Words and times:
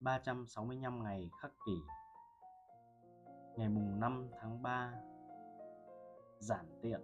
365 0.00 1.02
ngày 1.02 1.30
khắc 1.40 1.52
kỷ. 1.66 1.72
Ngày 3.56 3.68
mùng 3.68 4.00
5 4.00 4.28
tháng 4.40 4.62
3 4.62 4.94
Giản 6.38 6.66
tiện. 6.82 7.00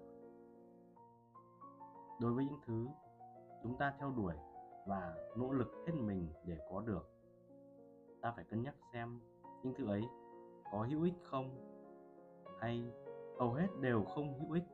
Đối 2.21 2.33
với 2.33 2.45
những 2.45 2.61
thứ 2.67 2.87
chúng 3.63 3.79
ta 3.79 3.95
theo 3.99 4.11
đuổi 4.11 4.35
và 4.87 5.15
nỗ 5.37 5.53
lực 5.53 5.69
hết 5.87 5.93
mình 5.95 6.33
để 6.45 6.59
có 6.71 6.81
được, 6.81 7.11
ta 8.21 8.33
phải 8.37 8.45
cân 8.45 8.63
nhắc 8.63 8.75
xem 8.93 9.21
những 9.63 9.75
thứ 9.77 9.87
ấy 9.89 10.03
có 10.73 10.87
hữu 10.91 11.03
ích 11.03 11.15
không, 11.23 11.51
hay 12.61 12.93
hầu 13.39 13.53
hết 13.53 13.69
đều 13.81 14.05
không 14.05 14.41
hữu 14.41 14.53
ích. 14.53 14.65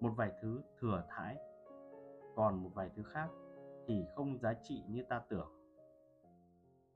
Một 0.00 0.10
vài 0.16 0.32
thứ 0.42 0.62
thừa 0.80 1.04
thãi, 1.08 1.36
còn 2.36 2.62
một 2.62 2.70
vài 2.74 2.90
thứ 2.96 3.02
khác 3.02 3.28
thì 3.86 4.04
không 4.14 4.38
giá 4.38 4.54
trị 4.62 4.84
như 4.88 5.02
ta 5.08 5.22
tưởng 5.28 5.63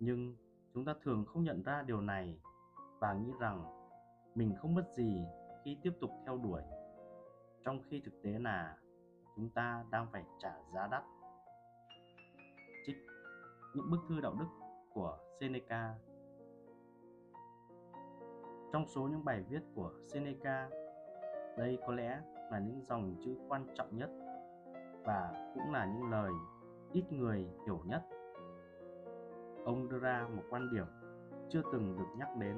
nhưng 0.00 0.36
chúng 0.74 0.84
ta 0.84 0.94
thường 1.02 1.24
không 1.26 1.44
nhận 1.44 1.62
ra 1.62 1.82
điều 1.82 2.00
này 2.00 2.40
và 2.98 3.12
nghĩ 3.12 3.32
rằng 3.40 3.64
mình 4.34 4.54
không 4.58 4.74
mất 4.74 4.84
gì 4.96 5.24
khi 5.64 5.78
tiếp 5.82 5.92
tục 6.00 6.10
theo 6.26 6.38
đuổi. 6.38 6.62
Trong 7.64 7.82
khi 7.90 8.00
thực 8.04 8.22
tế 8.22 8.30
là 8.38 8.76
chúng 9.36 9.50
ta 9.50 9.84
đang 9.90 10.06
phải 10.12 10.24
trả 10.38 10.54
giá 10.74 10.86
đắt. 10.86 11.02
Trích 12.86 12.96
những 13.74 13.90
bức 13.90 13.98
thư 14.08 14.20
đạo 14.20 14.34
đức 14.38 14.46
của 14.94 15.18
Seneca. 15.40 15.94
Trong 18.72 18.86
số 18.86 19.02
những 19.02 19.24
bài 19.24 19.44
viết 19.48 19.62
của 19.74 19.92
Seneca, 20.12 20.70
đây 21.58 21.78
có 21.86 21.92
lẽ 21.92 22.20
là 22.50 22.58
những 22.58 22.84
dòng 22.88 23.16
chữ 23.24 23.36
quan 23.48 23.66
trọng 23.74 23.98
nhất 23.98 24.10
và 25.04 25.50
cũng 25.54 25.72
là 25.72 25.86
những 25.86 26.10
lời 26.10 26.32
ít 26.92 27.12
người 27.12 27.48
hiểu 27.66 27.82
nhất 27.84 28.02
ông 29.68 29.88
đưa 29.88 29.98
ra 29.98 30.28
một 30.36 30.42
quan 30.50 30.70
điểm 30.72 30.86
chưa 31.50 31.62
từng 31.72 31.96
được 31.98 32.06
nhắc 32.16 32.28
đến 32.38 32.56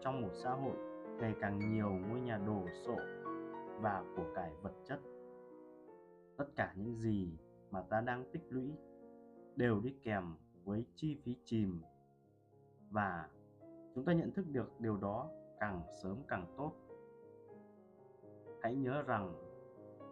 trong 0.00 0.22
một 0.22 0.30
xã 0.42 0.50
hội 0.50 0.76
ngày 1.20 1.34
càng 1.40 1.58
nhiều 1.58 1.90
ngôi 1.90 2.20
nhà 2.20 2.38
đồ 2.38 2.66
sộ 2.86 2.96
và 3.80 4.04
của 4.16 4.24
cải 4.34 4.52
vật 4.62 4.72
chất. 4.84 5.00
Tất 6.36 6.44
cả 6.56 6.72
những 6.76 6.94
gì 6.94 7.38
mà 7.70 7.82
ta 7.82 8.00
đang 8.00 8.24
tích 8.32 8.42
lũy 8.48 8.72
đều 9.56 9.80
đi 9.80 9.94
kèm 10.02 10.36
với 10.64 10.84
chi 10.94 11.20
phí 11.24 11.36
chìm 11.44 11.82
và 12.90 13.28
chúng 13.94 14.04
ta 14.04 14.12
nhận 14.12 14.32
thức 14.32 14.46
được 14.48 14.80
điều 14.80 14.96
đó 14.96 15.28
càng 15.60 15.82
sớm 16.02 16.16
càng 16.28 16.46
tốt. 16.56 16.72
Hãy 18.62 18.74
nhớ 18.74 19.02
rằng 19.02 19.34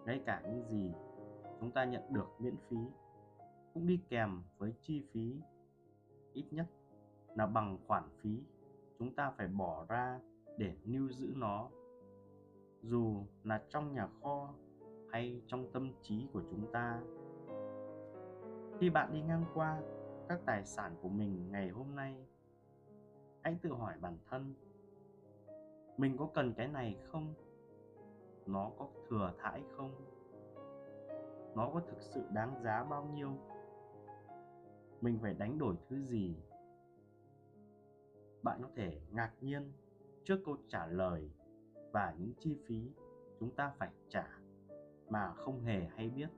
ngay 0.07 0.23
cả 0.27 0.42
những 0.45 0.64
gì 0.64 0.92
chúng 1.61 1.70
ta 1.70 1.84
nhận 1.84 2.03
được 2.12 2.29
miễn 2.39 2.57
phí 2.69 2.77
cũng 3.75 3.87
đi 3.87 4.01
kèm 4.09 4.42
với 4.59 4.75
chi 4.83 5.03
phí 5.12 5.41
ít 6.37 6.45
nhất 6.51 6.67
là 7.34 7.47
bằng 7.47 7.79
khoản 7.87 8.03
phí 8.20 8.42
chúng 8.98 9.15
ta 9.15 9.31
phải 9.31 9.48
bỏ 9.48 9.84
ra 9.89 10.20
để 10.59 10.77
lưu 10.84 11.09
giữ 11.09 11.33
nó. 11.37 11.69
Dù 12.83 13.25
là 13.45 13.62
trong 13.69 13.92
nhà 13.92 14.09
kho 14.23 14.55
hay 15.11 15.42
trong 15.47 15.73
tâm 15.73 15.92
trí 16.03 16.29
của 16.33 16.42
chúng 16.51 16.73
ta. 16.73 17.01
Khi 18.79 18.91
bạn 18.91 19.12
đi 19.12 19.20
ngang 19.20 19.45
qua 19.55 19.83
các 20.29 20.41
tài 20.47 20.64
sản 20.64 20.97
của 21.03 21.09
mình 21.09 21.53
ngày 21.53 21.69
hôm 21.69 21.95
nay, 21.95 22.27
hãy 23.42 23.59
tự 23.62 23.73
hỏi 23.73 23.95
bản 24.01 24.19
thân, 24.31 24.55
mình 25.97 26.17
có 26.17 26.29
cần 26.34 26.55
cái 26.55 26.69
này 26.69 26.97
không? 27.12 27.34
Nó 28.47 28.70
có 28.79 28.89
thừa 29.09 29.33
thãi 29.39 29.62
không? 29.77 29.95
Nó 31.55 31.70
có 31.75 31.81
thực 31.81 32.01
sự 32.01 32.23
đáng 32.31 32.62
giá 32.62 32.84
bao 32.84 33.05
nhiêu? 33.05 33.33
Mình 35.00 35.19
phải 35.22 35.34
đánh 35.34 35.58
đổi 35.58 35.77
thứ 35.89 36.02
gì? 36.02 36.36
Bạn 38.42 38.61
có 38.62 38.69
thể 38.77 39.00
ngạc 39.11 39.33
nhiên 39.41 39.72
trước 40.25 40.41
câu 40.44 40.56
trả 40.69 40.86
lời 40.86 41.30
và 41.92 42.14
những 42.19 42.33
chi 42.39 42.58
phí 42.66 42.91
chúng 43.41 43.50
ta 43.50 43.72
phải 43.78 43.91
trả 44.08 44.28
mà 45.08 45.35
không 45.35 45.61
hề 45.61 45.86
hay 45.96 46.11
biết. 46.11 46.29